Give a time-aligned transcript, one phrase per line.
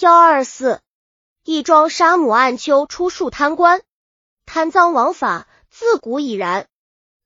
[0.00, 0.80] 幺二四，
[1.44, 3.82] 一桩杀母暗丘出数贪官，
[4.46, 6.68] 贪赃枉法自古已然。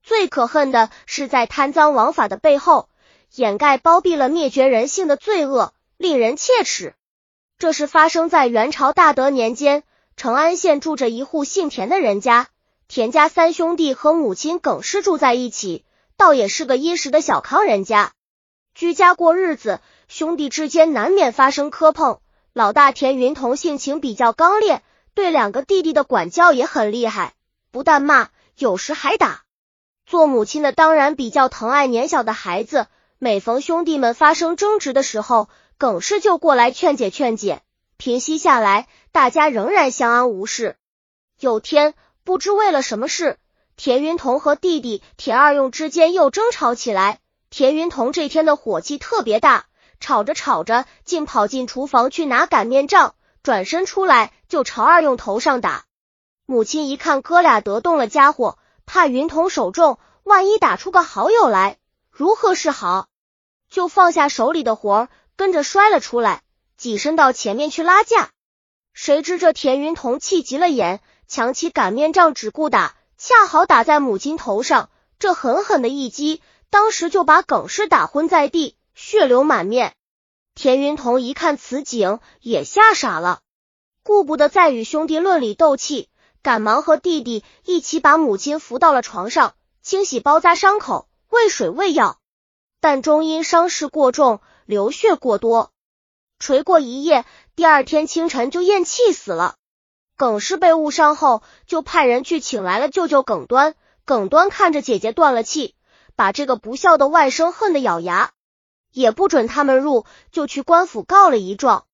[0.03, 2.89] 最可恨的是在贪赃枉法的背后，
[3.37, 6.97] 掩盖包庇了灭绝人性的罪恶，令人切齿。
[7.59, 9.85] 这是发生在元朝大德年间，
[10.17, 12.49] 成安县住着一户姓田的人家，
[12.89, 15.85] 田家三兄弟和母亲耿氏住在一起，
[16.17, 18.15] 倒也是个殷实的小康人家。
[18.75, 22.19] 居家过日子，兄弟之间难免发生磕碰。
[22.55, 24.81] 老大田云彤性情比较刚烈，
[25.13, 27.35] 对两个弟弟的管教也很厉害，
[27.73, 29.43] 不但骂，有时还打。
[30.07, 32.87] 做母亲的当然比较疼爱年小的孩子，
[33.19, 37.61] 每逢兄弟们发生争执的时候，耿氏就过来劝解劝解，
[37.97, 40.77] 平息下来，大家仍然相安无事。
[41.41, 43.37] 有天，不知为了什么事，
[43.75, 47.19] 田云彤和弟弟田二用之间又争吵起来。
[47.51, 49.67] 田云彤这天的火气特别大。
[50.01, 55.85] 吵着吵着，竟跑进厨房去拿擀面杖，转身出来就朝二用头上打。
[56.47, 61.79] 母亲一看哥俩得动了家伙，怕云彤手重，万一打出个好友来，
[62.11, 63.09] 如何是好？
[63.71, 66.43] 就放下手里的活儿，跟着摔了出来，
[66.77, 68.31] 挤身到前面去拉架。
[68.93, 74.91] 谁知这田云彤气急了眼，抢起擀面杖只顾打，恰好打在母亲头上。
[75.19, 78.77] 这狠狠的一击，当时就把耿氏打昏在地。
[78.95, 79.95] 血流满面，
[80.55, 83.41] 田云彤一看此景，也吓傻了，
[84.05, 86.09] 顾不得再与兄弟论理斗气，
[86.43, 92.21] 赶忙和弟弟一起把母亲扶到了床上，清洗包扎伤口，喂水喂药。
[92.81, 95.73] 但终因伤势过重，流血过多，
[96.39, 97.25] 垂过一夜，
[97.57, 99.57] 第二天清晨就咽气死了。
[100.17, 103.75] 耿氏被误伤后，就派人去请来了舅舅耿端。
[104.05, 105.75] 耿端看着姐姐断了气，
[106.15, 108.34] 把这个不孝的外甥恨得咬牙。
[108.95, 111.85] 也不准他们入，就去官府告了一状。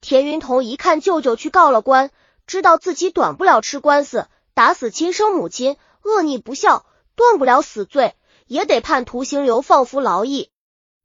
[0.00, 2.10] 田云彤一看舅舅去告了官，
[2.46, 8.14] 知道自己短不了吃官司，打死亲生母亲，恶逆不孝，断不了死罪，
[8.46, 10.50] 也得判徒刑、流放、服劳役。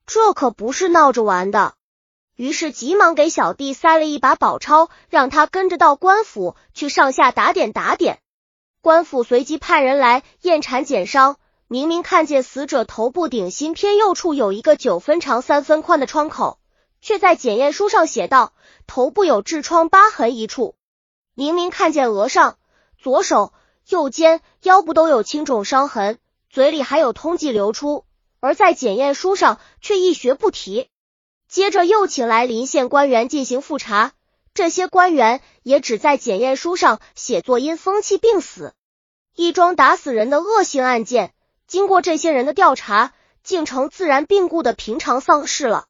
[0.06, 1.74] 这可不是闹着玩的。
[2.36, 8.20] 于是急忙给小弟塞了一把宝钞，让他跟着到官府去上下打点打点。
[8.82, 11.38] 官府随即派人来验产检伤。
[11.74, 16.60] 明明看见死者头部顶心偏右处有一个九分长三分宽的创口，
[17.02, 18.54] 却在检验书上写道
[18.86, 20.76] 头部有痔疮疤痕一处。
[21.34, 22.60] 明明看见额上、
[23.02, 23.54] 左手、
[23.90, 28.06] 右肩、腰部都有青肿伤痕，嘴里还有通迹流出，
[28.40, 30.90] 而在检验书上却一学不提。
[31.50, 34.12] 接着又请来临县官员进行复查，
[34.54, 38.76] 这些官员也只在检验书上写作因风气病死，
[39.36, 41.33] 一桩打死人的恶性案件。
[41.68, 43.14] 经过这些人的调查，
[43.44, 45.86] 竟成自然病故的平常丧事了。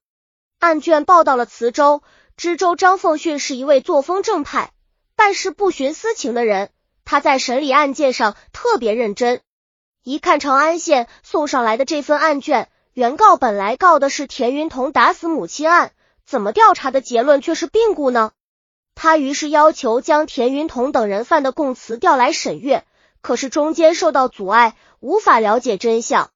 [0.59, 2.01] 案卷报到了磁州，
[2.37, 4.71] 知州张凤训是一位作风正派、
[5.15, 6.69] 办事不徇私情的人。
[7.05, 9.41] 他在审理案件上特别认真。
[10.03, 15.91] 一看长安县送上来的这份案卷，原告本来告的是田云彤打死母亲案，
[16.25, 18.31] 怎么调查的结论却是病故呢？
[18.95, 22.85] 他于是要求将田云彤等人犯的供词调来审阅，
[23.23, 24.75] 可是中间受到阻碍。
[24.99, 26.29] 无法了解真相，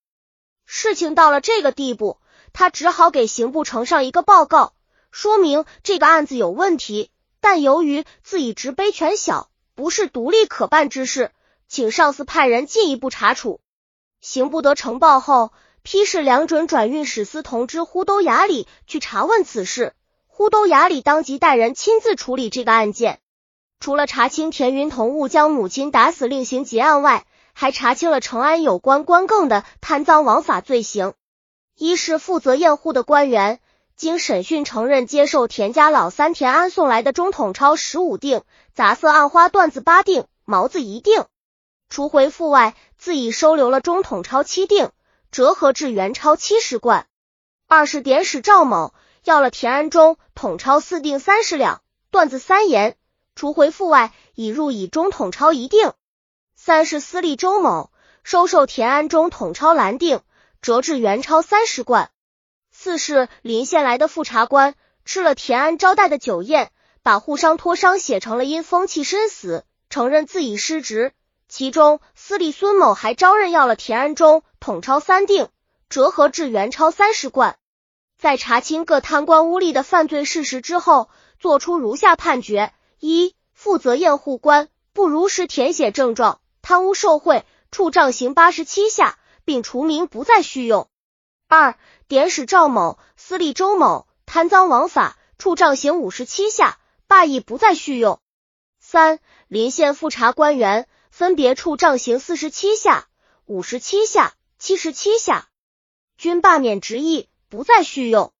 [0.66, 2.18] 事情到了这个地步，
[2.52, 4.74] 他只好给刑部呈上一个报告，
[5.10, 7.10] 说明这个案子有问题，
[7.40, 11.32] 但由于自己职卑权小，不是独立可办之事，
[11.70, 13.62] 请上司派人进一步查处。
[14.20, 19.94] 刑部得呈报后，批示梁准转运使司同知呼都衙里去查问此事，
[20.26, 23.22] 呼都衙里当即带人亲自处理这个案件，
[23.80, 27.26] 除了查清田云同误将母亲打死另行结案外。
[27.60, 31.16] 还查清了成安有关官更的贪赃枉法罪行。
[31.76, 33.60] 一是负责验户的官员，
[33.96, 38.44] 经审讯承认接受田家老三田安送来的中统钞十五锭、
[38.76, 41.26] 杂色暗花缎子八锭、毛子一锭。
[41.90, 44.92] 除回复外，自已收留了中统钞七锭，
[45.32, 47.08] 折合至元钞七十贯。
[47.68, 52.98] 二是典史赵某要了田安中统钞四锭三十两，缎子三言。
[53.38, 55.94] 除回复外，已入以中统钞一锭。
[56.56, 57.92] 三是私立周某
[58.24, 60.22] 收受田安中统钞蓝锭，
[60.62, 62.10] 折至元钞三十贯。
[62.72, 64.74] 四是临县来的复查官
[65.06, 66.72] 吃了田安招待的酒宴，
[67.04, 71.14] 把护伤托伤写成了因风气身死，承认自己失职。
[71.48, 75.50] 其中私立孙某还招认要了田安中统钞三锭，
[75.90, 77.56] 折合至元钞三十贯。
[78.18, 86.42] 在查清各贪官污吏的犯罪事实之后，作出如下判决：一、负责验户官不如实填写症状。
[86.62, 90.90] 贪污受贿，处杖刑八十七下，并除名不再续用。
[91.48, 91.78] 二、
[92.10, 96.78] 典史赵某、司隶周某贪赃枉法，处杖刑五十七下，
[97.08, 98.20] 罢役不再续用。
[98.82, 103.08] 三、临县复查官员分别处杖刑四十七下、
[103.46, 105.48] 五十七下、七十七下，
[106.18, 108.34] 均罢免职役，不再续用。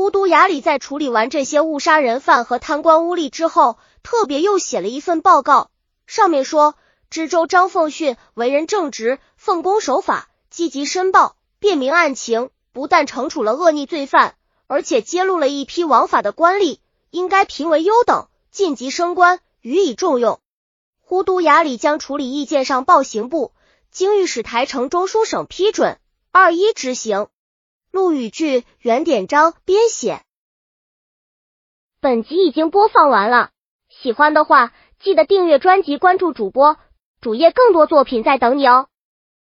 [0.00, 5.70] 呼都雅里在处理完这些误杀人犯和贪官污吏之后，特别又写了一份报告，
[6.06, 6.74] 上面说，
[7.10, 14.36] 知州张凤训为人正直，奉公守法，积极申报，辨明案情，不但惩处了恶逆罪犯，
[14.68, 16.78] 而且揭露了一批枉法的官吏，
[17.10, 20.40] 应该评为优等，晋级升官，予以重用。
[21.02, 23.52] 呼都雅里将处理意见上报刑部，
[23.90, 25.98] 经御史台呈中书省批准，
[26.32, 27.26] 二一执行。
[27.90, 30.22] 陆羽句原典章编写。
[32.00, 33.50] 本集已经播放完了，
[33.88, 36.76] 喜欢的话记得订阅专辑，关注主播，
[37.20, 38.88] 主页更多作品在等你哦。